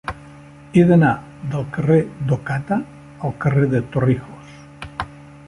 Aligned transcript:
He 0.79 0.85
d'anar 0.91 1.11
del 1.51 1.67
carrer 1.75 1.99
d'Ocata 2.31 2.79
al 3.29 3.37
carrer 3.45 3.71
de 3.75 3.83
Torrijos. 3.95 4.59